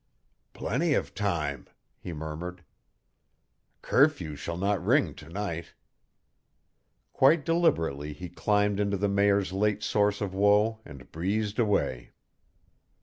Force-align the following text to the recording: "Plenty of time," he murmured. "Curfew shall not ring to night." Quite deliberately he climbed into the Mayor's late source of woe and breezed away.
"Plenty 0.53 0.95
of 0.95 1.13
time," 1.13 1.67
he 1.99 2.11
murmured. 2.11 2.63
"Curfew 3.83 4.35
shall 4.35 4.57
not 4.57 4.83
ring 4.83 5.13
to 5.13 5.29
night." 5.29 5.75
Quite 7.13 7.45
deliberately 7.45 8.11
he 8.11 8.27
climbed 8.27 8.79
into 8.79 8.97
the 8.97 9.07
Mayor's 9.07 9.53
late 9.53 9.83
source 9.83 10.19
of 10.19 10.33
woe 10.33 10.79
and 10.85 11.11
breezed 11.11 11.59
away. 11.59 12.13